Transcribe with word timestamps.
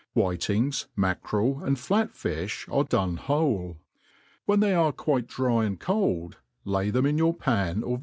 >Vhitings, 0.15 0.87
mackarel, 0.97 1.63
and 1.63 1.77
flat 1.77 2.13
fifb, 2.13 2.73
are 2.75 2.83
done 2.83 3.17
whole, 3.17 3.77
y^hen 4.49 4.59
they 4.59 4.73
are 4.73 4.91
quite 4.91 5.27
dry 5.27 5.63
and 5.63 5.79
cold, 5.79 6.37
lay 6.65 6.89
them' 6.89 7.05
in 7.05 7.19
your 7.19 7.35
pan 7.35 7.83
or 7.83 7.99